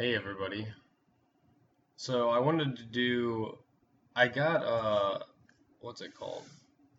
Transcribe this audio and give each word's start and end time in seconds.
Hey 0.00 0.14
everybody. 0.14 0.64
So 1.96 2.28
I 2.28 2.38
wanted 2.38 2.76
to 2.76 2.84
do 2.84 3.58
I 4.14 4.28
got 4.28 4.62
uh 4.62 5.18
what's 5.80 6.02
it 6.02 6.14
called? 6.14 6.44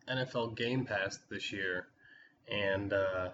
NFL 0.09 0.57
Game 0.57 0.83
Pass 0.83 1.17
this 1.31 1.53
year 1.53 1.87
and 2.51 2.91
uh 2.91 3.29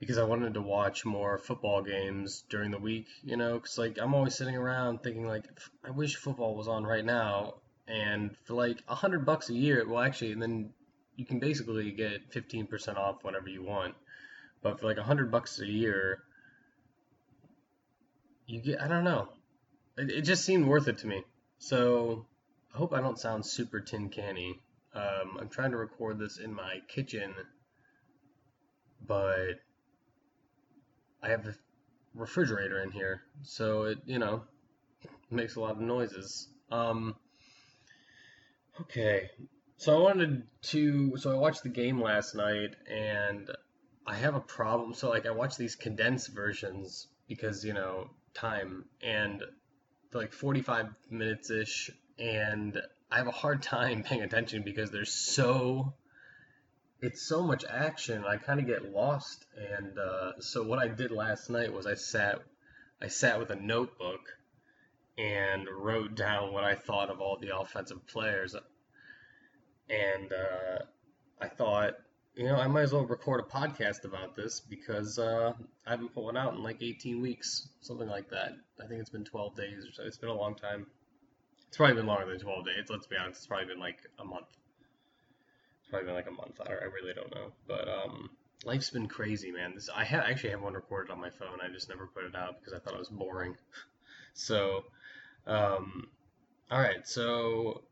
because 0.00 0.16
I 0.16 0.24
wanted 0.24 0.54
to 0.54 0.62
watch 0.62 1.04
more 1.04 1.36
football 1.36 1.82
games 1.82 2.44
during 2.48 2.70
the 2.70 2.78
week, 2.78 3.08
you 3.22 3.36
know, 3.36 3.60
cuz 3.60 3.76
like 3.76 3.98
I'm 4.00 4.14
always 4.14 4.34
sitting 4.34 4.56
around 4.56 5.02
thinking 5.02 5.26
like 5.26 5.44
I 5.84 5.90
wish 5.90 6.16
football 6.16 6.56
was 6.56 6.66
on 6.66 6.84
right 6.84 7.04
now 7.04 7.56
and 7.86 8.34
for 8.44 8.54
like 8.54 8.78
a 8.88 8.94
hundred 8.94 9.26
bucks 9.26 9.50
a 9.50 9.54
year, 9.54 9.86
well 9.86 10.00
actually 10.00 10.32
and 10.32 10.40
then 10.40 10.72
you 11.14 11.26
can 11.26 11.40
basically 11.40 11.90
get 11.90 12.30
15% 12.30 12.96
off 12.96 13.22
whatever 13.22 13.50
you 13.50 13.62
want. 13.62 13.94
But 14.62 14.80
for 14.80 14.86
like 14.86 14.96
a 14.96 15.02
hundred 15.02 15.30
bucks 15.30 15.60
a 15.60 15.66
year, 15.66 16.22
you 18.46 18.60
get 18.60 18.80
I 18.80 18.88
don't 18.88 19.04
know. 19.04 19.28
It, 19.96 20.10
it 20.10 20.22
just 20.22 20.44
seemed 20.44 20.66
worth 20.66 20.88
it 20.88 20.98
to 20.98 21.06
me. 21.06 21.24
So 21.58 22.26
I 22.74 22.78
hope 22.78 22.92
I 22.92 23.00
don't 23.00 23.18
sound 23.18 23.44
super 23.44 23.80
tin 23.80 24.08
canny. 24.08 24.60
Um, 24.94 25.38
I'm 25.40 25.48
trying 25.48 25.72
to 25.72 25.76
record 25.76 26.18
this 26.18 26.38
in 26.38 26.54
my 26.54 26.80
kitchen, 26.88 27.34
but 29.06 29.60
I 31.22 31.28
have 31.28 31.44
the 31.44 31.54
refrigerator 32.14 32.82
in 32.82 32.90
here, 32.90 33.22
so 33.42 33.84
it 33.84 33.98
you 34.06 34.18
know 34.18 34.42
makes 35.30 35.56
a 35.56 35.60
lot 35.60 35.72
of 35.72 35.80
noises. 35.80 36.48
Um, 36.70 37.14
okay, 38.80 39.30
so 39.76 39.96
I 39.96 40.00
wanted 40.02 40.44
to. 40.62 41.16
So 41.16 41.30
I 41.30 41.34
watched 41.34 41.62
the 41.62 41.68
game 41.68 42.00
last 42.00 42.34
night, 42.34 42.74
and 42.90 43.50
I 44.06 44.14
have 44.14 44.34
a 44.34 44.40
problem. 44.40 44.94
So 44.94 45.10
like 45.10 45.26
I 45.26 45.30
watch 45.30 45.56
these 45.56 45.74
condensed 45.74 46.34
versions 46.34 47.08
because 47.28 47.64
you 47.64 47.74
know 47.74 48.08
time 48.36 48.84
and 49.02 49.42
like 50.12 50.32
45 50.32 50.88
minutes 51.10 51.50
ish, 51.50 51.90
and 52.18 52.80
I 53.10 53.18
have 53.18 53.26
a 53.26 53.32
hard 53.32 53.62
time 53.62 54.02
paying 54.04 54.22
attention 54.22 54.62
because 54.62 54.90
there's 54.90 55.12
so 55.12 55.94
it's 57.00 57.22
so 57.22 57.42
much 57.42 57.64
action. 57.68 58.24
I 58.24 58.36
kind 58.36 58.58
of 58.58 58.66
get 58.66 58.90
lost, 58.92 59.44
and 59.56 59.98
uh, 59.98 60.40
so 60.40 60.62
what 60.62 60.78
I 60.78 60.88
did 60.88 61.10
last 61.10 61.50
night 61.50 61.72
was 61.72 61.86
I 61.86 61.94
sat 61.94 62.40
I 63.00 63.08
sat 63.08 63.38
with 63.38 63.50
a 63.50 63.56
notebook 63.56 64.20
and 65.18 65.66
wrote 65.70 66.14
down 66.14 66.52
what 66.52 66.64
I 66.64 66.74
thought 66.74 67.10
of 67.10 67.20
all 67.20 67.38
the 67.38 67.56
offensive 67.56 68.06
players, 68.06 68.54
and 69.88 70.32
uh, 70.32 70.84
I 71.40 71.48
thought 71.48 71.94
you 72.36 72.44
know, 72.44 72.56
I 72.56 72.66
might 72.68 72.82
as 72.82 72.92
well 72.92 73.06
record 73.06 73.40
a 73.40 73.42
podcast 73.44 74.04
about 74.04 74.36
this 74.36 74.60
because 74.60 75.18
uh, 75.18 75.54
I 75.86 75.90
haven't 75.90 76.14
put 76.14 76.22
one 76.22 76.36
out 76.36 76.52
in 76.52 76.62
like 76.62 76.82
18 76.82 77.22
weeks, 77.22 77.68
something 77.80 78.08
like 78.08 78.28
that. 78.30 78.52
I 78.82 78.86
think 78.86 79.00
it's 79.00 79.08
been 79.10 79.24
12 79.24 79.56
days 79.56 79.86
or 79.86 79.92
so. 79.92 80.02
It's 80.02 80.18
been 80.18 80.28
a 80.28 80.34
long 80.34 80.54
time. 80.54 80.86
It's 81.68 81.78
probably 81.78 81.96
been 81.96 82.06
longer 82.06 82.26
than 82.26 82.38
12 82.38 82.66
days. 82.66 82.84
Let's 82.90 83.06
be 83.06 83.16
honest. 83.16 83.38
It's 83.38 83.46
probably 83.46 83.66
been 83.66 83.80
like 83.80 84.00
a 84.18 84.24
month. 84.24 84.48
It's 85.80 85.88
probably 85.88 86.06
been 86.06 86.14
like 86.14 86.28
a 86.28 86.30
month. 86.30 86.60
I, 86.60 86.72
I 86.72 86.84
really 86.84 87.14
don't 87.14 87.34
know. 87.34 87.52
But 87.66 87.88
um, 87.88 88.28
life's 88.64 88.90
been 88.90 89.08
crazy, 89.08 89.50
man. 89.50 89.74
This 89.74 89.88
I 89.94 90.04
ha- 90.04 90.24
actually 90.26 90.50
have 90.50 90.62
one 90.62 90.74
recorded 90.74 91.10
on 91.10 91.20
my 91.20 91.30
phone. 91.30 91.58
I 91.62 91.72
just 91.72 91.88
never 91.88 92.06
put 92.06 92.24
it 92.24 92.36
out 92.36 92.60
because 92.60 92.74
I 92.74 92.80
thought 92.80 92.94
it 92.94 92.98
was 92.98 93.08
boring. 93.08 93.56
so, 94.34 94.84
um, 95.46 96.08
all 96.70 96.80
right. 96.80 97.08
So 97.08 97.82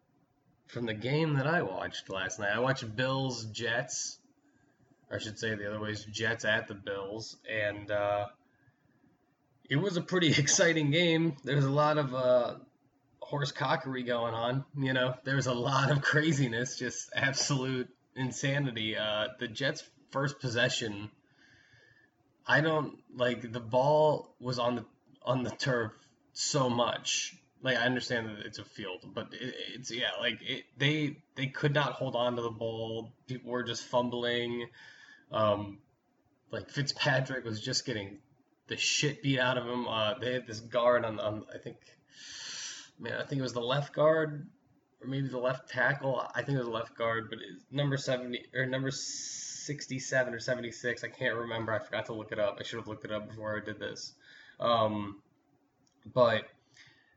from 0.67 0.85
the 0.85 0.95
game 0.95 1.35
that 1.35 1.47
I 1.47 1.63
watched 1.63 2.11
last 2.11 2.39
night, 2.41 2.53
I 2.55 2.59
watched 2.59 2.95
Bills 2.95 3.47
Jets. 3.47 4.19
I 5.11 5.19
should 5.19 5.39
say 5.39 5.55
the 5.55 5.69
other 5.69 5.81
way 5.81 5.91
is 5.91 6.05
Jets 6.05 6.45
at 6.45 6.69
the 6.69 6.75
Bills, 6.75 7.37
and 7.51 7.91
uh, 7.91 8.27
it 9.69 9.77
was 9.77 9.97
a 9.97 10.01
pretty 10.03 10.29
exciting 10.39 10.91
game. 10.91 11.37
There's 11.45 11.65
a 11.65 11.71
lot 11.71 11.99
of 11.99 12.15
uh, 12.15 12.55
horse 13.21 13.53
cockery 13.53 14.03
going 14.03 14.35
on. 14.35 14.65
You 14.77 14.93
know, 14.93 15.15
there's 15.25 15.47
a 15.47 15.55
lot 15.55 15.91
of 15.91 16.03
craziness, 16.11 16.79
just 16.79 17.11
absolute 17.15 17.89
insanity. 18.17 18.97
Uh, 18.97 19.29
the 19.39 19.49
Jets' 19.49 19.85
first 20.11 20.41
possession, 20.41 21.11
I 22.47 22.61
don't 22.61 22.99
like 23.15 23.53
the 23.53 23.61
ball 23.61 24.35
was 24.41 24.59
on 24.59 24.77
the 24.77 24.85
on 25.25 25.43
the 25.43 25.51
turf 25.51 25.93
so 26.33 26.69
much. 26.69 27.37
Like 27.63 27.79
I 27.79 27.87
understand 27.87 28.29
that 28.29 28.45
it's 28.45 28.59
a 28.59 28.65
field, 28.65 29.07
but 29.15 29.33
it, 29.33 29.55
it's 29.75 29.91
yeah, 29.91 30.11
like 30.21 30.39
it, 30.43 30.65
they 30.77 31.17
they 31.35 31.47
could 31.47 31.73
not 31.73 31.93
hold 31.93 32.15
on 32.15 32.37
to 32.37 32.43
the 32.43 32.51
ball. 32.51 33.13
People 33.27 33.51
were 33.53 33.63
just 33.63 33.85
fumbling. 33.85 34.69
Um, 35.35 35.79
like 36.53 36.71
Fitzpatrick 36.71 37.45
was 37.45 37.61
just 37.61 37.85
getting 37.85 38.19
the 38.69 38.77
shit 38.77 39.23
beat 39.23 39.41
out 39.41 39.59
of 39.59 39.67
him. 39.67 39.89
Uh, 39.89 40.15
they 40.21 40.33
had 40.33 40.47
this 40.47 40.61
guard 40.61 41.05
on, 41.05 41.19
on 41.19 41.45
I 41.53 41.59
think, 41.59 41.77
man, 42.99 43.15
I 43.21 43.25
think 43.25 43.41
it 43.41 43.43
was 43.43 43.53
the 43.53 43.61
left 43.61 43.93
guard 43.93 44.47
or 45.03 45.09
maybe 45.09 45.27
the 45.27 45.39
left 45.39 45.69
tackle. 45.69 46.25
I 46.35 46.43
think 46.43 46.57
it 46.57 46.61
was 46.61 46.69
the 46.69 46.73
left 46.73 46.97
guard, 46.97 47.29
but 47.29 47.41
it's 47.41 47.65
number 47.73 47.97
seventy 47.97 48.45
or 48.55 48.65
number 48.67 48.91
sixty-seven 48.93 50.33
or 50.33 50.39
seventy-six. 50.39 51.03
I 51.03 51.09
can't 51.09 51.35
remember. 51.37 51.73
I 51.73 51.81
forgot 51.81 52.07
to 52.07 52.15
look 52.15 52.31
it 52.31 52.39
up. 52.39 52.59
I 52.61 52.63
should 52.63 52.79
have 52.79 52.89
looked 52.89 53.05
it 53.05 53.13
up 53.13 53.29
before 53.29 53.61
I 53.61 53.65
did 53.65 53.81
this. 53.81 54.13
Um, 54.61 55.21
but 56.15 56.45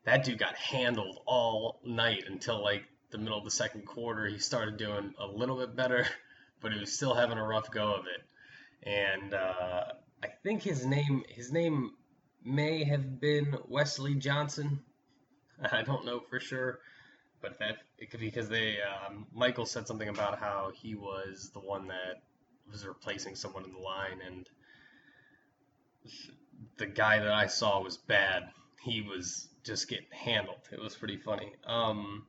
that 0.05 0.23
dude 0.23 0.39
got 0.39 0.55
handled 0.55 1.19
all 1.27 1.79
night 1.85 2.23
until 2.27 2.63
like 2.63 2.83
the 3.11 3.19
middle 3.19 3.37
of 3.37 3.45
the 3.45 3.51
second 3.51 3.85
quarter. 3.85 4.25
He 4.25 4.39
started 4.39 4.77
doing 4.77 5.13
a 5.19 5.27
little 5.27 5.57
bit 5.57 5.75
better. 5.75 6.07
but 6.61 6.73
he 6.73 6.79
was 6.79 6.93
still 6.93 7.13
having 7.13 7.37
a 7.37 7.43
rough 7.43 7.71
go 7.71 7.93
of 7.93 8.05
it. 8.05 8.23
And 8.89 9.33
uh, 9.33 9.83
I 10.23 10.27
think 10.43 10.63
his 10.63 10.85
name 10.85 11.23
his 11.27 11.51
name 11.51 11.91
may 12.43 12.83
have 12.83 13.19
been 13.19 13.57
Wesley 13.67 14.15
Johnson. 14.15 14.79
I 15.71 15.81
don't 15.81 16.05
know 16.05 16.21
for 16.29 16.39
sure, 16.39 16.79
but 17.41 17.59
that 17.59 17.77
it 17.97 18.11
could 18.11 18.19
be 18.19 18.27
because 18.27 18.49
they 18.49 18.77
um, 18.81 19.27
Michael 19.33 19.65
said 19.65 19.87
something 19.87 20.09
about 20.09 20.39
how 20.39 20.71
he 20.73 20.95
was 20.95 21.51
the 21.53 21.59
one 21.59 21.87
that 21.87 22.21
was 22.71 22.85
replacing 22.85 23.35
someone 23.35 23.63
in 23.63 23.73
the 23.73 23.79
line, 23.79 24.19
and 24.25 24.49
the 26.77 26.85
guy 26.85 27.19
that 27.19 27.31
I 27.31 27.47
saw 27.47 27.81
was 27.81 27.97
bad. 27.97 28.43
He 28.83 29.01
was 29.01 29.49
just 29.63 29.89
getting 29.89 30.07
handled. 30.11 30.61
It 30.71 30.79
was 30.79 30.95
pretty 30.95 31.17
funny. 31.17 31.53
Um, 31.65 32.25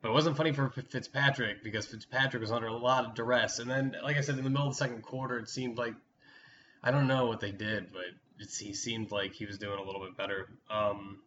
but 0.00 0.10
it 0.10 0.12
wasn't 0.12 0.36
funny 0.36 0.52
for 0.52 0.70
Fitzpatrick 0.70 1.62
because 1.64 1.86
Fitzpatrick 1.86 2.40
was 2.40 2.52
under 2.52 2.68
a 2.68 2.76
lot 2.76 3.04
of 3.04 3.14
duress. 3.14 3.58
And 3.58 3.70
then, 3.70 3.96
like 4.02 4.16
I 4.16 4.20
said, 4.20 4.38
in 4.38 4.44
the 4.44 4.50
middle 4.50 4.68
of 4.68 4.74
the 4.74 4.78
second 4.78 5.02
quarter, 5.02 5.38
it 5.38 5.48
seemed 5.48 5.78
like 5.78 5.94
I 6.82 6.90
don't 6.90 7.08
know 7.08 7.26
what 7.26 7.40
they 7.40 7.50
did, 7.50 7.92
but 7.92 8.04
he 8.58 8.72
seemed 8.72 9.10
like 9.10 9.32
he 9.32 9.46
was 9.46 9.58
doing 9.58 9.78
a 9.78 9.82
little 9.82 10.00
bit 10.00 10.16
better. 10.16 10.48
Um, 10.70 11.18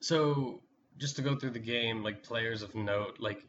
so 0.00 0.60
just 0.98 1.16
to 1.16 1.22
go 1.22 1.36
through 1.36 1.50
the 1.50 1.58
game, 1.58 2.02
like 2.02 2.22
players 2.22 2.62
of 2.62 2.74
note, 2.74 3.16
like 3.18 3.42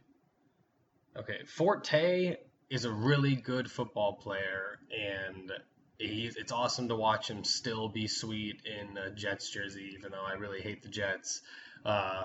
okay, 1.18 1.40
Forte 1.46 2.38
is 2.70 2.86
a 2.86 2.92
really 2.92 3.36
good 3.36 3.70
football 3.70 4.14
player, 4.14 4.80
and 4.92 5.52
he's, 5.98 6.36
it's 6.36 6.52
awesome 6.52 6.90
to 6.90 6.96
watch 6.96 7.30
him 7.30 7.44
still 7.44 7.90
be 7.90 8.08
sweet 8.08 8.62
in 8.66 8.98
a 8.98 9.10
Jets 9.12 9.50
jersey, 9.50 9.94
even 9.98 10.12
though 10.12 10.26
I 10.26 10.34
really 10.34 10.62
hate 10.62 10.84
the 10.84 10.90
Jets. 10.90 11.42
Uh, 11.86 12.24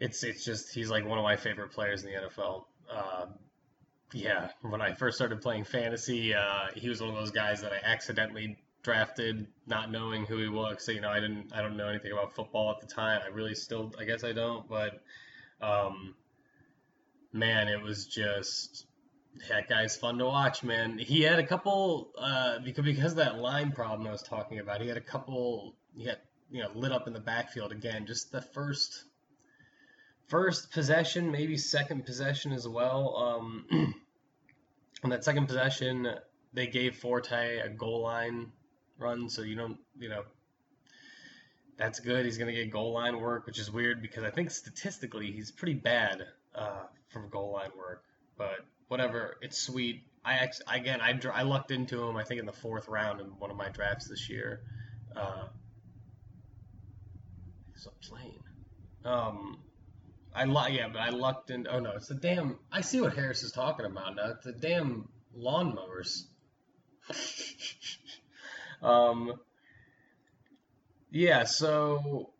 it's 0.00 0.24
it's 0.24 0.44
just 0.44 0.74
he's 0.74 0.90
like 0.90 1.06
one 1.06 1.18
of 1.18 1.24
my 1.24 1.36
favorite 1.36 1.70
players 1.72 2.02
in 2.02 2.12
the 2.12 2.18
NFL. 2.18 2.64
Uh, 2.90 3.26
yeah, 4.12 4.48
when 4.62 4.80
I 4.80 4.94
first 4.94 5.16
started 5.16 5.40
playing 5.40 5.64
fantasy, 5.64 6.34
uh, 6.34 6.68
he 6.74 6.88
was 6.88 7.00
one 7.00 7.10
of 7.10 7.16
those 7.16 7.30
guys 7.30 7.60
that 7.62 7.72
I 7.72 7.78
accidentally 7.84 8.58
drafted, 8.82 9.46
not 9.66 9.90
knowing 9.90 10.24
who 10.24 10.38
he 10.38 10.48
was. 10.48 10.84
So 10.84 10.92
you 10.92 11.00
know, 11.00 11.10
I 11.10 11.20
didn't 11.20 11.52
I 11.54 11.60
don't 11.60 11.76
know 11.76 11.88
anything 11.88 12.12
about 12.12 12.34
football 12.34 12.70
at 12.70 12.80
the 12.80 12.92
time. 12.92 13.20
I 13.24 13.28
really 13.28 13.54
still 13.54 13.92
I 14.00 14.04
guess 14.04 14.24
I 14.24 14.32
don't, 14.32 14.66
but 14.68 15.02
um, 15.60 16.14
man, 17.32 17.68
it 17.68 17.82
was 17.82 18.06
just 18.06 18.86
that 19.48 19.68
guy's 19.68 19.96
fun 19.96 20.18
to 20.18 20.24
watch, 20.24 20.64
man. 20.64 20.98
He 20.98 21.22
had 21.22 21.38
a 21.38 21.46
couple 21.46 22.10
uh, 22.18 22.58
because 22.64 22.84
because 22.84 23.12
of 23.12 23.18
that 23.18 23.38
line 23.38 23.72
problem 23.72 24.08
I 24.08 24.12
was 24.12 24.22
talking 24.22 24.58
about. 24.58 24.80
He 24.80 24.88
had 24.88 24.96
a 24.96 25.02
couple. 25.02 25.76
He 25.94 26.04
had 26.06 26.18
you 26.50 26.62
know 26.62 26.70
lit 26.74 26.90
up 26.90 27.06
in 27.06 27.12
the 27.12 27.20
backfield 27.20 27.70
again. 27.70 28.06
Just 28.06 28.32
the 28.32 28.40
first 28.40 29.04
first 30.30 30.70
possession, 30.70 31.30
maybe 31.30 31.56
second 31.56 32.06
possession 32.06 32.52
as 32.52 32.66
well. 32.66 33.16
Um, 33.16 33.66
on 35.04 35.10
that 35.10 35.24
second 35.24 35.46
possession, 35.46 36.08
they 36.54 36.68
gave 36.68 36.96
Forte 36.96 37.58
a 37.58 37.68
goal 37.68 38.02
line 38.02 38.52
run, 38.98 39.28
so 39.28 39.42
you 39.42 39.56
don't, 39.56 39.78
you 39.98 40.08
know, 40.08 40.22
that's 41.76 41.98
good. 41.98 42.24
He's 42.24 42.38
going 42.38 42.54
to 42.54 42.58
get 42.58 42.70
goal 42.70 42.92
line 42.92 43.20
work, 43.20 43.46
which 43.46 43.58
is 43.58 43.70
weird 43.70 44.00
because 44.00 44.22
I 44.22 44.30
think 44.30 44.50
statistically 44.50 45.32
he's 45.32 45.50
pretty 45.50 45.74
bad 45.74 46.22
uh, 46.54 46.84
from 47.08 47.28
goal 47.28 47.52
line 47.52 47.70
work. 47.76 48.04
But 48.38 48.64
whatever, 48.88 49.36
it's 49.42 49.58
sweet. 49.58 50.04
I 50.24 50.48
again, 50.70 51.00
I, 51.00 51.18
I 51.32 51.42
lucked 51.42 51.70
into 51.70 52.02
him. 52.04 52.16
I 52.16 52.24
think 52.24 52.38
in 52.38 52.46
the 52.46 52.52
fourth 52.52 52.88
round 52.88 53.20
in 53.20 53.26
one 53.38 53.50
of 53.50 53.56
my 53.56 53.70
drafts 53.70 54.06
this 54.08 54.28
year. 54.28 54.60
Uh, 55.16 55.46
it's 57.74 57.86
a 57.86 57.90
plane. 58.06 58.42
Um, 59.04 59.58
I 60.34 60.44
lu- 60.44 60.70
yeah, 60.70 60.88
but 60.88 61.00
I 61.00 61.10
lucked 61.10 61.50
in. 61.50 61.66
Oh 61.68 61.80
no, 61.80 61.92
it's 61.92 62.08
the 62.08 62.14
damn. 62.14 62.58
I 62.70 62.80
see 62.82 63.00
what 63.00 63.14
Harris 63.14 63.42
is 63.42 63.52
talking 63.52 63.86
about 63.86 64.16
now. 64.16 64.30
It's 64.30 64.44
the 64.44 64.52
damn 64.52 65.08
lawnmowers. 65.36 66.22
um, 68.82 69.34
yeah, 71.10 71.44
so 71.44 72.30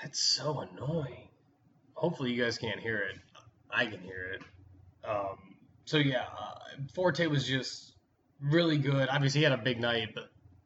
that's 0.00 0.20
so 0.20 0.60
annoying. 0.60 1.28
Hopefully, 1.94 2.32
you 2.32 2.42
guys 2.42 2.58
can't 2.58 2.80
hear 2.80 2.98
it. 2.98 3.18
I 3.70 3.86
can 3.86 4.00
hear 4.00 4.32
it. 4.34 4.42
Um, 5.08 5.56
so 5.84 5.98
yeah, 5.98 6.24
uh, 6.24 6.54
Forte 6.94 7.26
was 7.26 7.46
just 7.46 7.94
really 8.40 8.78
good. 8.78 9.08
Obviously, 9.08 9.40
he 9.40 9.44
had 9.44 9.52
a 9.52 9.62
big 9.62 9.80
night, 9.80 10.10
but 10.14 10.24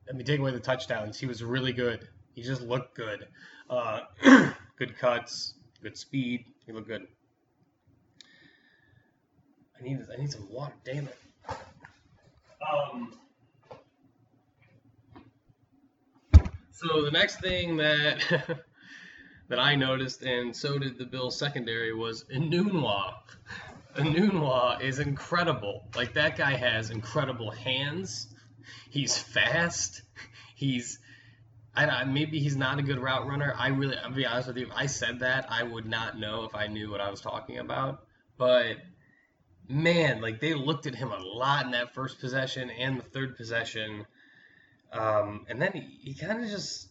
I 0.08 0.12
mean, 0.12 0.24
take 0.24 0.40
away 0.40 0.50
the 0.50 0.60
touchdowns, 0.60 1.18
he 1.18 1.26
was 1.26 1.42
really 1.42 1.72
good. 1.72 2.08
He 2.34 2.42
just 2.42 2.62
looked 2.62 2.96
good. 2.96 3.28
Uh, 3.68 4.00
good 4.80 4.96
cuts, 4.96 5.52
good 5.82 5.96
speed. 5.96 6.46
He 6.64 6.72
looked 6.72 6.88
good. 6.88 7.06
I 9.78 9.84
need 9.84 9.98
I 10.12 10.18
need 10.18 10.32
some 10.32 10.48
water. 10.50 10.72
Damn 10.84 11.06
it. 11.06 11.18
Um. 12.66 13.12
So 16.72 17.02
the 17.02 17.10
next 17.10 17.42
thing 17.42 17.76
that 17.76 18.20
that 19.48 19.58
I 19.58 19.74
noticed, 19.74 20.22
and 20.22 20.56
so 20.56 20.78
did 20.78 20.96
the 20.96 21.04
Bills 21.04 21.38
secondary, 21.38 21.92
was 21.92 22.24
Enunwa. 22.34 23.12
Enunwa 23.96 24.80
is 24.80 24.98
incredible. 24.98 25.84
Like 25.94 26.14
that 26.14 26.38
guy 26.38 26.56
has 26.56 26.88
incredible 26.88 27.50
hands. 27.50 28.34
He's 28.88 29.18
fast. 29.18 30.00
He's 30.54 30.98
I, 31.74 32.04
maybe 32.04 32.40
he's 32.40 32.56
not 32.56 32.78
a 32.78 32.82
good 32.82 32.98
route 32.98 33.26
runner. 33.26 33.54
I 33.56 33.68
really, 33.68 33.96
I'll 33.96 34.12
be 34.12 34.26
honest 34.26 34.48
with 34.48 34.56
you. 34.56 34.66
If 34.66 34.72
I 34.74 34.86
said 34.86 35.20
that, 35.20 35.46
I 35.50 35.62
would 35.62 35.86
not 35.86 36.18
know 36.18 36.44
if 36.44 36.54
I 36.54 36.66
knew 36.66 36.90
what 36.90 37.00
I 37.00 37.10
was 37.10 37.20
talking 37.20 37.58
about. 37.58 38.04
But 38.36 38.76
man, 39.68 40.20
like 40.20 40.40
they 40.40 40.54
looked 40.54 40.86
at 40.86 40.94
him 40.94 41.12
a 41.12 41.18
lot 41.18 41.66
in 41.66 41.72
that 41.72 41.94
first 41.94 42.20
possession 42.20 42.70
and 42.70 42.98
the 42.98 43.04
third 43.04 43.36
possession, 43.36 44.04
um, 44.92 45.46
and 45.48 45.62
then 45.62 45.72
he, 45.72 46.10
he 46.10 46.14
kind 46.14 46.42
of 46.42 46.50
just, 46.50 46.88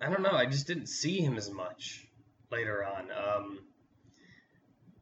I 0.00 0.10
don't 0.10 0.22
know. 0.22 0.32
I 0.32 0.46
just 0.46 0.66
didn't 0.66 0.88
see 0.88 1.20
him 1.20 1.38
as 1.38 1.50
much 1.50 2.06
later 2.50 2.84
on. 2.84 3.08
Um, 3.10 3.58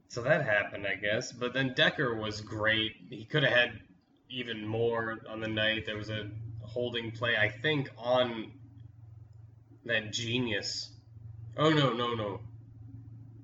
so 0.09 0.23
that 0.23 0.45
happened, 0.45 0.87
I 0.87 0.95
guess. 0.95 1.33
But 1.33 1.53
then 1.53 1.75
Decker 1.75 2.15
was 2.15 2.41
great. 2.41 2.93
He 3.11 3.25
could 3.25 3.43
have 3.43 3.53
had 3.53 3.81
even 4.29 4.65
more 4.67 5.19
on 5.29 5.41
the 5.41 5.49
night. 5.49 5.87
There 5.87 5.97
was 5.97 6.11
a 6.11 6.31
holding 6.71 7.11
play, 7.11 7.37
I 7.37 7.49
think, 7.49 7.91
on 7.99 8.53
that 9.85 10.13
genius. 10.13 10.91
Oh 11.57 11.71
no, 11.71 11.93
no, 11.93 12.15
no. 12.15 12.41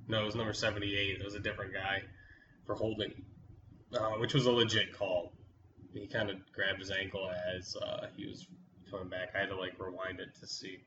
No, 0.09 0.23
it 0.23 0.27
was 0.27 0.37
number 0.37 0.53
78. 0.53 1.19
It 1.19 1.25
was 1.25 1.35
a 1.35 1.41
different 1.41 1.73
guy 1.73 2.03
for 2.65 2.77
holding, 2.77 3.13
uh, 3.93 4.11
which 4.19 4.35
was 4.35 4.47
a 4.47 4.53
legit 4.53 4.97
call. 4.97 5.33
He 5.93 6.07
kind 6.07 6.31
of 6.31 6.37
grabbed 6.53 6.79
his 6.79 6.91
ankle 6.91 7.31
as 7.57 7.77
uh, 7.77 8.07
he 8.17 8.27
was 8.27 8.47
coming 8.91 9.09
back. 9.09 9.31
I 9.35 9.41
had 9.41 9.49
to 9.49 9.57
like 9.57 9.75
rewind 9.79 10.21
it 10.21 10.35
to 10.41 10.47
see 10.47 10.79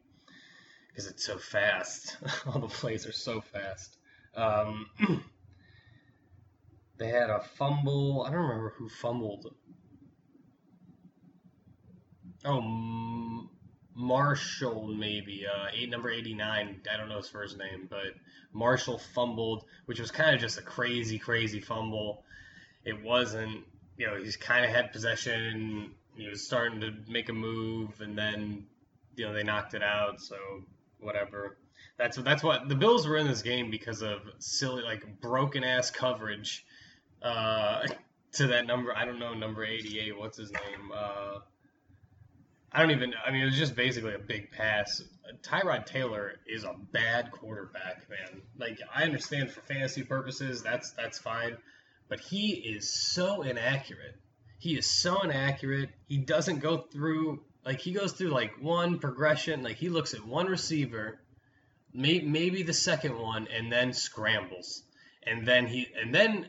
because 0.87 1.07
it's 1.07 1.25
so 1.25 1.37
fast. 1.37 2.17
All 2.45 2.59
the 2.59 2.67
plays 2.67 3.05
are 3.05 3.11
so 3.11 3.41
fast. 3.41 3.97
Um, 4.35 4.85
they 6.97 7.07
had 7.09 7.29
a 7.29 7.41
fumble. 7.57 8.23
I 8.25 8.31
don't 8.31 8.41
remember 8.41 8.73
who 8.77 8.87
fumbled. 8.87 9.53
Oh, 12.45 13.47
Marshall 13.95 14.87
maybe 14.87 15.45
uh, 15.45 15.67
eight 15.73 15.89
number 15.89 16.09
eighty 16.09 16.33
nine. 16.33 16.81
I 16.91 16.97
don't 16.97 17.09
know 17.09 17.17
his 17.17 17.27
first 17.27 17.57
name, 17.57 17.87
but 17.89 18.13
Marshall 18.53 18.97
fumbled, 19.13 19.65
which 19.85 19.99
was 19.99 20.09
kind 20.11 20.33
of 20.33 20.39
just 20.39 20.57
a 20.57 20.61
crazy, 20.61 21.19
crazy 21.19 21.59
fumble. 21.59 22.23
It 22.85 23.03
wasn't, 23.03 23.65
you 23.97 24.07
know, 24.07 24.15
he's 24.15 24.37
kind 24.37 24.63
of 24.63 24.71
had 24.71 24.93
possession. 24.93 25.91
He 26.15 26.29
was 26.29 26.45
starting 26.45 26.79
to 26.81 26.93
make 27.07 27.29
a 27.29 27.33
move, 27.33 27.99
and 27.99 28.17
then, 28.17 28.67
you 29.15 29.25
know, 29.25 29.33
they 29.33 29.43
knocked 29.43 29.73
it 29.73 29.83
out. 29.83 30.21
So 30.21 30.37
whatever. 30.99 31.57
That's 31.97 32.15
that's 32.17 32.41
what 32.41 32.69
the 32.69 32.75
Bills 32.75 33.05
were 33.05 33.17
in 33.17 33.27
this 33.27 33.41
game 33.41 33.69
because 33.69 34.01
of 34.01 34.21
silly, 34.39 34.83
like 34.83 35.19
broken 35.19 35.65
ass 35.65 35.91
coverage. 35.91 36.65
Uh, 37.21 37.85
to 38.33 38.47
that 38.47 38.65
number, 38.65 38.95
I 38.95 39.03
don't 39.03 39.19
know, 39.19 39.33
number 39.33 39.65
eighty 39.65 39.99
eight. 39.99 40.17
What's 40.17 40.37
his 40.37 40.51
name? 40.51 40.91
Uh, 40.95 41.39
I 42.71 42.81
don't 42.81 42.91
even. 42.91 43.11
Know. 43.11 43.17
I 43.25 43.31
mean, 43.31 43.41
it 43.41 43.45
was 43.45 43.57
just 43.57 43.75
basically 43.75 44.13
a 44.13 44.19
big 44.19 44.51
pass. 44.51 45.01
Tyrod 45.41 45.85
Taylor 45.85 46.35
is 46.47 46.63
a 46.63 46.73
bad 46.91 47.31
quarterback, 47.31 48.07
man. 48.09 48.41
Like 48.57 48.79
I 48.93 49.03
understand 49.03 49.51
for 49.51 49.61
fantasy 49.61 50.03
purposes, 50.03 50.61
that's 50.61 50.91
that's 50.91 51.17
fine, 51.17 51.57
but 52.07 52.19
he 52.19 52.51
is 52.51 52.91
so 52.91 53.41
inaccurate. 53.41 54.15
He 54.59 54.77
is 54.77 54.85
so 54.85 55.21
inaccurate. 55.21 55.89
He 56.07 56.17
doesn't 56.17 56.59
go 56.59 56.77
through 56.77 57.41
like 57.65 57.79
he 57.79 57.91
goes 57.91 58.13
through 58.13 58.29
like 58.29 58.61
one 58.61 58.99
progression. 58.99 59.63
Like 59.63 59.77
he 59.77 59.89
looks 59.89 60.13
at 60.13 60.25
one 60.25 60.45
receiver, 60.45 61.19
may, 61.93 62.19
maybe 62.19 62.61
the 62.63 62.73
second 62.73 63.17
one, 63.17 63.47
and 63.47 63.71
then 63.71 63.93
scrambles, 63.93 64.83
and 65.23 65.47
then 65.47 65.65
he 65.65 65.87
and 65.99 66.13
then 66.13 66.47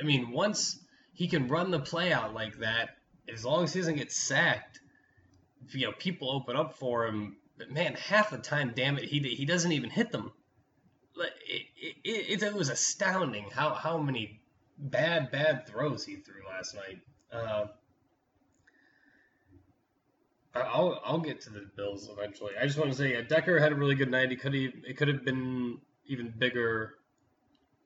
I 0.00 0.02
mean 0.02 0.32
once 0.32 0.80
he 1.12 1.28
can 1.28 1.46
run 1.46 1.70
the 1.70 1.80
play 1.80 2.12
out 2.12 2.34
like 2.34 2.58
that, 2.58 2.96
as 3.32 3.44
long 3.44 3.64
as 3.64 3.72
he 3.72 3.80
doesn't 3.80 3.96
get 3.96 4.10
sacked 4.10 4.79
you 5.68 5.86
know 5.86 5.92
people 5.92 6.30
open 6.30 6.56
up 6.56 6.74
for 6.74 7.06
him, 7.06 7.36
but 7.58 7.70
man, 7.70 7.94
half 7.94 8.30
the 8.30 8.38
time, 8.38 8.72
damn 8.74 8.98
it, 8.98 9.04
he 9.04 9.20
he 9.20 9.44
doesn't 9.44 9.72
even 9.72 9.90
hit 9.90 10.12
them. 10.12 10.32
It, 11.16 11.66
it, 11.76 11.96
it, 12.04 12.42
it 12.42 12.54
was 12.54 12.70
astounding 12.70 13.50
how 13.50 13.74
how 13.74 13.98
many 13.98 14.40
bad 14.78 15.30
bad 15.30 15.66
throws 15.66 16.04
he 16.04 16.16
threw 16.16 16.46
last 16.48 16.74
night. 16.74 17.00
Uh, 17.32 17.66
I'll 20.54 21.00
I'll 21.04 21.20
get 21.20 21.42
to 21.42 21.50
the 21.50 21.68
Bills 21.76 22.08
eventually. 22.10 22.52
I 22.60 22.66
just 22.66 22.78
want 22.78 22.90
to 22.90 22.96
say, 22.96 23.12
yeah, 23.12 23.20
Decker 23.22 23.58
had 23.58 23.72
a 23.72 23.74
really 23.74 23.94
good 23.94 24.10
night. 24.10 24.30
He 24.30 24.36
could 24.36 24.54
it 24.54 24.96
could 24.96 25.08
have 25.08 25.24
been 25.24 25.78
even 26.06 26.32
bigger, 26.36 26.94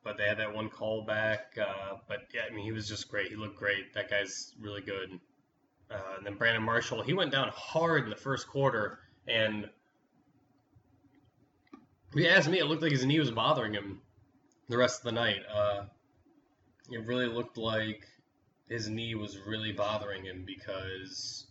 but 0.03 0.17
they 0.17 0.25
had 0.25 0.38
that 0.38 0.55
one 0.55 0.70
call 0.70 1.05
back. 1.05 1.59
Uh, 1.61 1.97
but 2.09 2.20
yeah, 2.32 2.43
I 2.50 2.55
mean, 2.55 2.65
he 2.65 2.73
was 2.73 2.88
just 2.88 3.09
great. 3.09 3.29
He 3.29 3.37
looked 3.37 3.59
great. 3.59 3.93
That 3.94 4.09
guy's 4.09 4.55
really 4.59 4.81
good. 4.81 5.20
Uh, 5.91 6.17
and 6.17 6.27
then 6.27 6.37
Brandon 6.37 6.63
Marshall, 6.63 7.03
he 7.03 7.13
went 7.13 7.33
down 7.33 7.51
hard 7.55 8.05
in 8.05 8.11
the 8.11 8.17
first 8.17 8.49
quarter, 8.49 8.99
and 9.29 9.69
if 12.13 12.21
you 12.21 12.29
ask 12.29 12.49
me, 12.49 12.59
it 12.59 12.67
looked 12.67 12.83
like 12.83 12.93
his 12.93 13.05
knee 13.05 13.19
was 13.19 13.31
bothering 13.31 13.73
him 13.73 14.01
the 14.69 14.79
rest 14.79 15.01
of 15.01 15.05
the 15.05 15.13
night. 15.13 15.41
Uh, 15.53 15.85
it 16.91 17.07
really 17.07 17.27
looked 17.27 17.59
like 17.59 18.05
his 18.69 18.89
knee 18.89 19.15
was 19.15 19.39
really 19.39 19.73
bothering 19.73 20.25
him 20.25 20.45
because, 20.47 21.47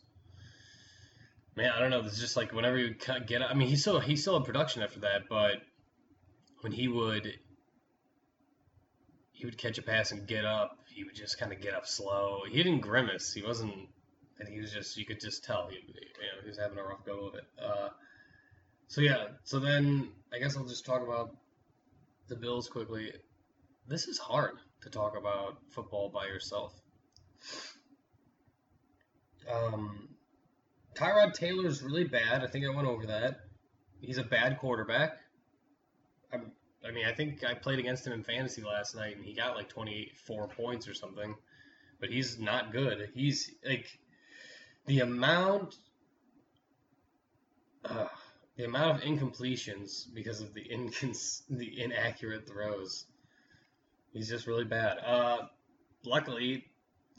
man, 1.56 1.72
I 1.76 1.80
don't 1.80 1.90
know. 1.90 2.00
It's 2.02 2.20
just 2.20 2.38
like 2.38 2.54
whenever 2.54 2.78
he 2.78 2.84
would 2.86 3.28
get, 3.28 3.42
I 3.42 3.54
mean, 3.54 3.68
he 3.68 3.76
still 3.76 4.00
he 4.00 4.16
still 4.16 4.38
had 4.38 4.46
production 4.46 4.84
after 4.84 5.02
that, 5.02 5.24
but 5.30 5.62
when 6.62 6.72
he 6.72 6.88
would 6.88 7.34
he 9.32 9.46
would 9.46 9.58
catch 9.58 9.78
a 9.78 9.82
pass 9.82 10.12
and 10.12 10.28
get 10.28 10.46
up, 10.46 10.80
he 10.88 11.04
would 11.04 11.16
just 11.16 11.40
kind 11.40 11.52
of 11.52 11.60
get 11.60 11.74
up 11.74 11.86
slow. 11.86 12.42
He 12.50 12.64
didn't 12.64 12.80
grimace. 12.80 13.34
He 13.34 13.42
wasn't 13.42 13.90
and 14.44 14.54
he 14.54 14.60
was 14.60 14.72
just 14.72 14.98
you 14.98 15.06
could 15.06 15.20
just 15.20 15.44
tell 15.44 15.68
he, 15.70 15.78
you 15.78 15.94
know, 15.94 16.42
he 16.42 16.50
was 16.50 16.58
having 16.58 16.78
a 16.78 16.84
rough 16.84 17.06
go 17.06 17.28
of 17.28 17.36
it. 17.36 17.46
Uh, 17.62 17.90
so 18.88 19.02
yeah, 19.02 19.28
so 19.44 19.60
then 19.60 20.10
I 20.34 20.40
guess 20.40 20.58
I'll 20.58 20.66
just 20.66 20.86
talk 20.86 21.02
about 21.02 21.36
the 22.28 22.36
Bills 22.36 22.68
quickly. 22.68 23.12
This 23.88 24.08
is 24.08 24.18
hard 24.18 24.56
to 24.82 24.90
talk 24.90 25.18
about 25.18 25.58
football 25.72 26.10
by 26.10 26.26
yourself. 26.26 26.74
Um, 29.52 30.10
Tyrod 30.96 31.34
Taylor's 31.34 31.82
really 31.82 32.06
bad. 32.06 32.44
I 32.44 32.48
think 32.48 32.66
I 32.66 32.74
went 32.74 32.88
over 32.88 33.08
that. 33.08 33.40
He's 34.00 34.18
a 34.18 34.24
bad 34.24 34.60
quarterback. 34.60 35.18
I'm, 36.32 36.52
I 36.88 36.92
mean, 36.92 37.06
I 37.06 37.14
think 37.14 37.44
I 37.44 37.54
played 37.54 37.80
against 37.80 38.06
him 38.06 38.14
in 38.14 38.24
fantasy 38.24 38.62
last 38.62 38.96
night, 38.96 39.16
and 39.16 39.26
he 39.26 39.34
got 39.34 39.56
like 39.56 39.70
24 39.70 40.48
points 40.50 40.88
or 40.88 40.94
something. 40.94 41.36
But 42.00 42.10
he's 42.10 42.38
not 42.38 42.72
good. 42.72 43.10
He's 43.14 43.52
like 43.66 43.88
the 44.86 45.00
amount 45.00 45.76
uh, 47.86 48.08
the 48.58 48.66
amount 48.66 48.98
of 48.98 49.04
incompletions 49.04 50.06
because 50.14 50.42
of 50.42 50.54
the 50.54 50.62
incons- 50.62 51.42
the 51.50 51.82
inaccurate 51.82 52.48
throws. 52.48 53.06
He's 54.14 54.30
just 54.30 54.48
really 54.48 54.64
bad. 54.64 54.98
Uh, 55.04 55.48
luckily, 56.06 56.66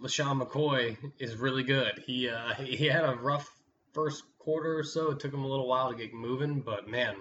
LeSean 0.00 0.40
McCoy 0.42 0.97
is 1.18 1.37
really 1.37 1.64
good. 1.64 2.02
He 2.06 2.28
uh, 2.28 2.54
he 2.54 2.87
had 2.87 3.04
a 3.04 3.14
rough 3.14 3.50
first 3.92 4.23
quarter 4.38 4.78
or 4.78 4.85
so. 4.85 5.11
It 5.11 5.21
took 5.21 5.33
him 5.33 5.44
a 5.44 5.49
little 5.49 5.68
while 5.68 5.90
to 5.90 5.97
get 5.97 6.14
moving, 6.14 6.61
but 6.61 6.88
man, 6.88 7.16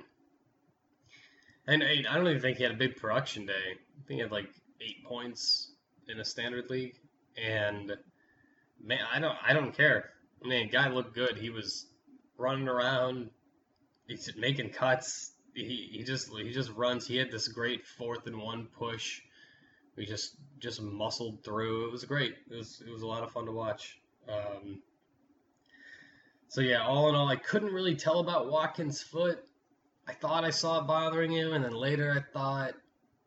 and 1.68 1.84
I 1.84 2.16
don't 2.16 2.28
even 2.28 2.42
think 2.42 2.58
he 2.58 2.64
had 2.64 2.74
a 2.74 2.78
big 2.78 2.98
production 2.98 3.46
day. 3.46 3.54
I 3.54 4.08
think 4.08 4.18
he 4.18 4.20
had 4.20 4.32
like 4.32 4.50
eight 4.82 5.04
points 5.06 5.72
in 6.08 6.20
a 6.20 6.26
standard 6.26 6.70
league, 6.70 7.00
and 7.38 7.94
man, 8.84 9.00
I 9.12 9.20
don't 9.20 9.38
I 9.46 9.54
don't 9.54 9.76
care. 9.76 10.13
I 10.44 10.48
mean, 10.48 10.70
guy 10.70 10.90
looked 10.90 11.16
good. 11.16 11.38
He 11.38 11.50
was 11.50 11.88
running 12.38 12.68
around, 12.68 13.30
he's 14.08 14.30
making 14.38 14.72
cuts. 14.72 15.32
He, 15.56 15.90
he 15.92 16.04
just 16.04 16.30
he 16.36 16.52
just 16.52 16.72
runs. 16.72 17.08
He 17.08 17.18
had 17.18 17.32
this 17.32 17.48
great 17.48 17.86
fourth 17.86 18.26
and 18.28 18.38
one 18.42 18.68
push. 18.78 19.22
We 19.96 20.06
just 20.06 20.36
just 20.60 20.82
muscled 20.82 21.44
through. 21.44 21.86
It 21.88 21.92
was 21.92 22.04
great. 22.06 22.36
It 22.50 22.56
was 22.56 22.82
it 22.86 22.92
was 22.92 23.04
a 23.04 23.08
lot 23.08 23.24
of 23.24 23.32
fun 23.32 23.46
to 23.46 23.52
watch. 23.52 24.00
Um, 24.28 24.82
So 26.48 26.62
yeah, 26.62 26.84
all 26.84 27.10
in 27.10 27.16
all, 27.16 27.28
I 27.28 27.36
couldn't 27.36 27.74
really 27.74 27.96
tell 27.96 28.20
about 28.20 28.50
Watkins' 28.50 29.02
foot. 29.02 29.44
I 30.08 30.14
thought 30.14 30.44
I 30.44 30.50
saw 30.50 30.80
it 30.82 30.88
bothering 30.88 31.32
him, 31.32 31.54
and 31.54 31.64
then 31.64 31.72
later 31.74 32.12
I 32.12 32.32
thought, 32.34 32.74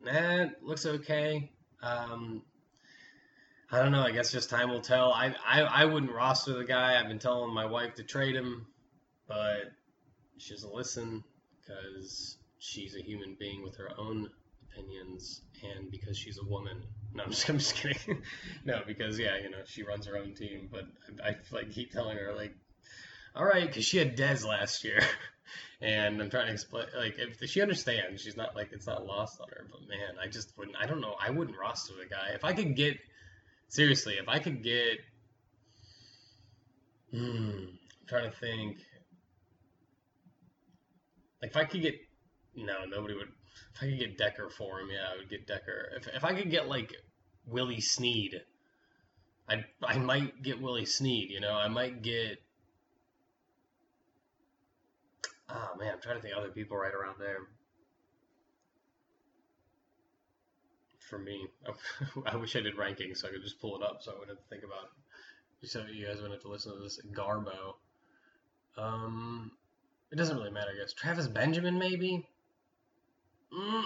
it 0.05 0.63
looks 0.63 0.87
okay. 0.87 1.51
Um, 1.83 2.43
I 3.71 3.83
don't 3.83 3.91
know. 3.91 4.03
I 4.03 4.13
guess 4.13 4.31
just 4.31 4.49
time 4.49 4.71
will 4.71 4.81
tell. 4.81 5.13
I, 5.13 5.35
I 5.45 5.61
I 5.63 5.85
wouldn't 5.87 6.13
roster 6.13 6.55
the 6.55 6.65
guy. 6.65 6.99
I've 7.01 7.09
been 7.09 7.19
telling 7.19 7.53
my 7.53 7.67
wife 7.67 7.95
to 7.97 8.05
trade 8.05 8.37
him, 8.37 8.67
but 9.27 9.73
she 10.39 10.55
doesn't 10.55 10.73
listen 10.73 11.25
because 11.61 12.37
she's 12.59 12.95
a 12.95 13.03
human 13.03 13.37
being 13.39 13.65
with 13.65 13.77
her 13.77 13.91
own 13.99 14.31
opinions 14.71 15.43
and 15.63 15.91
because 15.91 16.17
she's 16.17 16.39
a 16.39 16.45
woman. 16.45 16.83
No, 17.15 17.25
I'm 17.25 17.31
just, 17.31 17.49
I'm 17.49 17.59
just 17.59 17.75
kidding. 17.75 18.23
no, 18.65 18.83
because 18.87 19.19
yeah, 19.19 19.39
you 19.43 19.51
know, 19.51 19.63
she 19.65 19.83
runs 19.83 20.07
her 20.07 20.17
own 20.17 20.35
team. 20.35 20.69
But 20.71 20.85
I, 21.25 21.31
I 21.31 21.37
like 21.51 21.73
keep 21.73 21.91
telling 21.91 22.17
her 22.19 22.35
like, 22.35 22.55
all 23.35 23.45
right, 23.45 23.67
because 23.67 23.85
she 23.85 23.99
had 23.99 24.17
Dez 24.17 24.47
last 24.47 24.85
year, 24.85 25.01
and 25.81 26.23
I'm 26.23 26.31
trying 26.31 26.47
to 26.47 26.53
explain 26.53 26.87
like 26.97 27.17
if 27.19 27.51
she 27.51 27.63
understands, 27.63 28.23
she's 28.23 28.37
not 28.37 28.55
like 28.55 28.71
it's 28.73 28.87
not 28.87 29.07
lost 29.07 29.41
on 29.41 29.49
her. 29.49 29.67
But 29.69 29.89
man, 29.89 30.23
I 30.23 30.29
just 30.29 30.57
wouldn't. 30.57 30.77
I 30.77 30.87
don't 30.87 31.01
know. 31.01 31.17
I 31.21 31.31
wouldn't 31.31 31.59
roster 31.59 31.95
the 31.95 32.07
guy 32.09 32.35
if 32.35 32.45
I 32.45 32.53
could 32.53 32.77
get 32.77 32.99
seriously. 33.69 34.15
If 34.15 34.29
I 34.29 34.39
could 34.39 34.63
get, 34.63 34.99
hmm, 37.11 37.19
I'm 37.21 38.07
trying 38.09 38.31
to 38.31 38.37
think. 38.37 38.79
Like 41.43 41.51
if 41.51 41.57
I 41.57 41.65
could 41.65 41.83
get, 41.83 41.95
no, 42.55 42.85
nobody 42.89 43.15
would. 43.15 43.29
If 43.75 43.83
I 43.83 43.87
could 43.87 43.99
get 43.99 44.19
Decker 44.19 44.51
for 44.51 44.81
him, 44.81 44.89
yeah, 44.91 45.13
I 45.13 45.17
would 45.17 45.29
get 45.29 45.47
Decker. 45.47 45.93
If 45.97 46.09
if 46.09 46.25
I 46.25 46.35
could 46.35 46.51
get 46.51 46.69
like 46.69 46.95
Willie 47.47 47.81
Snead, 47.81 48.41
I 49.49 49.65
I 49.83 49.99
might 49.99 50.43
get 50.43 50.61
Willie 50.61 50.87
Snead. 50.87 51.31
You 51.31 51.41
know, 51.41 51.55
I 51.55 51.69
might 51.69 52.03
get. 52.03 52.39
Oh 55.49 55.77
man, 55.79 55.95
I'm 55.95 56.01
trying 56.01 56.17
to 56.17 56.23
think 56.23 56.35
other 56.37 56.51
people 56.51 56.77
right 56.77 56.95
around 56.95 57.17
there. 57.19 57.39
For 61.09 61.19
me, 61.19 61.47
I 62.27 62.37
wish 62.37 62.57
I 62.57 62.61
did 62.61 62.77
rankings 62.77 63.19
so 63.19 63.29
I 63.29 63.31
could 63.31 63.43
just 63.43 63.61
pull 63.61 63.77
it 63.77 63.83
up 63.83 64.03
so 64.03 64.13
I 64.13 64.19
wouldn't 64.19 64.39
have 64.39 64.45
to 64.45 64.49
think 64.51 64.65
about. 64.65 64.91
So 65.63 65.85
you 65.93 66.07
guys 66.07 66.17
wouldn't 66.17 66.35
have 66.35 66.43
to 66.43 66.49
listen 66.49 66.73
to 66.77 66.83
this 66.83 67.01
Garbo. 67.13 67.75
Um, 68.77 69.53
it 70.13 70.17
doesn't 70.17 70.37
really 70.37 70.51
matter, 70.51 70.71
I 70.75 70.81
guess. 70.81 70.93
Travis 70.93 71.29
Benjamin, 71.29 71.79
maybe. 71.79 72.29
Mm, 73.53 73.85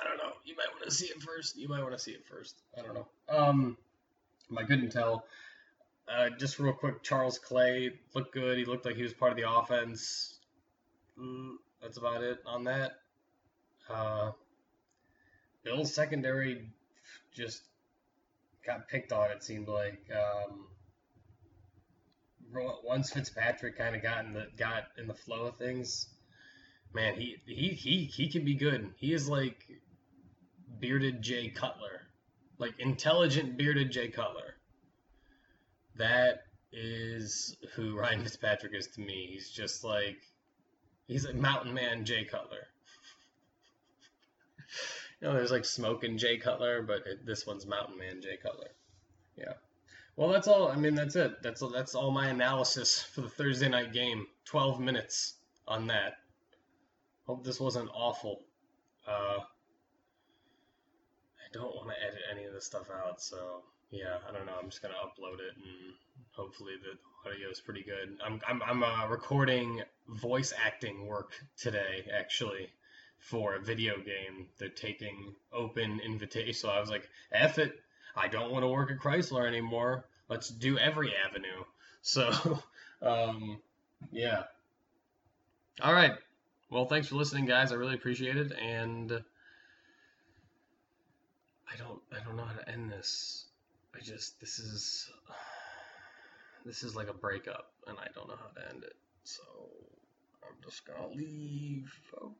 I 0.00 0.04
don't 0.04 0.16
know. 0.18 0.32
You 0.44 0.54
might 0.56 0.68
want 0.72 0.84
to 0.84 0.90
see 0.90 1.06
it 1.06 1.22
first. 1.22 1.56
You 1.56 1.68
might 1.68 1.82
want 1.82 1.92
to 1.92 1.98
see 1.98 2.12
it 2.12 2.24
first. 2.26 2.56
I 2.78 2.82
don't 2.82 2.94
know. 2.94 3.06
Um, 3.28 3.76
I 4.56 4.62
couldn't 4.62 4.90
tell. 4.90 5.24
Uh, 6.08 6.30
just 6.30 6.58
real 6.58 6.72
quick, 6.72 7.02
Charles 7.02 7.38
Clay 7.38 7.92
looked 8.14 8.32
good. 8.32 8.58
He 8.58 8.64
looked 8.64 8.86
like 8.86 8.96
he 8.96 9.02
was 9.02 9.12
part 9.12 9.32
of 9.32 9.36
the 9.36 9.50
offense. 9.50 10.38
Mm, 11.18 11.54
that's 11.82 11.96
about 11.96 12.22
it 12.22 12.38
on 12.46 12.64
that. 12.64 12.92
Uh, 13.90 14.30
Bill's 15.66 15.92
secondary 15.92 16.70
just 17.34 17.60
got 18.64 18.86
picked 18.86 19.12
on. 19.12 19.32
It 19.32 19.42
seemed 19.42 19.66
like 19.66 20.08
um, 20.14 20.68
once 22.84 23.10
Fitzpatrick 23.10 23.76
kind 23.76 23.96
of 23.96 24.02
got 24.02 24.24
in 24.24 24.32
the 24.32 24.46
got 24.56 24.84
in 24.96 25.08
the 25.08 25.14
flow 25.14 25.46
of 25.46 25.56
things, 25.56 26.06
man, 26.94 27.14
he 27.16 27.38
he 27.46 27.70
he 27.70 28.04
he 28.04 28.28
can 28.28 28.44
be 28.44 28.54
good. 28.54 28.92
He 28.96 29.12
is 29.12 29.28
like 29.28 29.66
bearded 30.78 31.20
Jay 31.20 31.48
Cutler, 31.48 32.02
like 32.58 32.74
intelligent 32.78 33.56
bearded 33.56 33.90
Jay 33.90 34.06
Cutler. 34.06 34.54
That 35.96 36.44
is 36.72 37.56
who 37.74 37.98
Ryan 37.98 38.22
Fitzpatrick 38.22 38.72
is 38.72 38.86
to 38.94 39.00
me. 39.00 39.30
He's 39.32 39.50
just 39.50 39.82
like 39.82 40.18
he's 41.08 41.24
a 41.24 41.34
mountain 41.34 41.74
man 41.74 42.04
Jay 42.04 42.22
Cutler. 42.24 42.68
know, 45.26 45.34
there's 45.34 45.50
like 45.50 45.64
smoking 45.64 46.18
Jay 46.18 46.38
Cutler, 46.38 46.82
but 46.82 47.06
it, 47.06 47.26
this 47.26 47.46
one's 47.46 47.66
mountain 47.66 47.98
man 47.98 48.20
Jay 48.22 48.36
Cutler. 48.42 48.70
Yeah. 49.36 49.54
Well, 50.16 50.30
that's 50.30 50.48
all. 50.48 50.68
I 50.68 50.76
mean, 50.76 50.94
that's 50.94 51.16
it. 51.16 51.42
That's 51.42 51.62
that's 51.72 51.94
all 51.94 52.10
my 52.10 52.28
analysis 52.28 53.02
for 53.02 53.20
the 53.20 53.28
Thursday 53.28 53.68
night 53.68 53.92
game. 53.92 54.26
Twelve 54.46 54.80
minutes 54.80 55.34
on 55.68 55.88
that. 55.88 56.14
Hope 57.26 57.44
this 57.44 57.60
wasn't 57.60 57.90
awful. 57.92 58.40
Uh, 59.06 59.40
I 61.38 61.52
don't 61.52 61.74
want 61.74 61.88
to 61.88 62.06
edit 62.06 62.20
any 62.32 62.44
of 62.44 62.54
this 62.54 62.64
stuff 62.64 62.86
out, 62.90 63.20
so 63.20 63.62
yeah, 63.90 64.16
I 64.28 64.32
don't 64.32 64.46
know. 64.46 64.54
I'm 64.60 64.70
just 64.70 64.80
gonna 64.80 64.94
upload 64.94 65.34
it, 65.34 65.54
and 65.56 65.94
hopefully 66.30 66.72
the 66.82 67.30
audio 67.30 67.50
is 67.50 67.60
pretty 67.60 67.82
good. 67.82 68.18
I'm 68.24 68.40
I'm 68.48 68.62
I'm 68.62 68.82
uh, 68.82 69.06
recording 69.08 69.82
voice 70.08 70.52
acting 70.64 71.06
work 71.06 71.32
today, 71.58 72.08
actually, 72.16 72.70
for 73.18 73.54
a 73.54 73.60
video 73.60 73.96
game. 73.96 74.46
They're 74.58 74.68
taking 74.68 75.34
open 75.52 76.00
invitation, 76.00 76.54
so 76.54 76.68
I 76.68 76.80
was 76.80 76.90
like, 76.90 77.08
"F 77.32 77.58
it, 77.58 77.80
I 78.14 78.28
don't 78.28 78.52
want 78.52 78.62
to 78.62 78.68
work 78.68 78.90
at 78.90 78.98
Chrysler 78.98 79.46
anymore. 79.46 80.06
Let's 80.28 80.48
do 80.48 80.78
every 80.78 81.12
avenue." 81.28 81.48
So, 82.02 82.30
um, 83.02 83.60
yeah. 84.12 84.44
All 85.82 85.92
right. 85.92 86.12
Well, 86.70 86.86
thanks 86.86 87.08
for 87.08 87.16
listening, 87.16 87.46
guys. 87.46 87.72
I 87.72 87.74
really 87.74 87.96
appreciate 87.96 88.36
it, 88.36 88.52
and 88.52 89.10
I 89.10 89.22
don't 91.76 92.00
I 92.12 92.22
don't 92.24 92.36
know 92.36 92.44
how 92.44 92.54
to 92.54 92.68
end 92.68 92.92
this. 92.92 93.46
I 93.92 93.98
just 94.00 94.38
this 94.40 94.60
is 94.60 95.10
this 96.64 96.84
is 96.84 96.94
like 96.94 97.08
a 97.08 97.12
breakup, 97.12 97.72
and 97.88 97.98
I 97.98 98.06
don't 98.14 98.28
know 98.28 98.36
how 98.36 98.60
to 98.60 98.68
end 98.72 98.84
it. 98.84 98.94
So 99.24 99.42
I'm 100.44 100.54
just 100.62 100.86
gonna 100.86 101.08
leave. 101.08 101.92
Okay. 102.14 102.32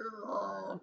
Oh. 0.00 0.80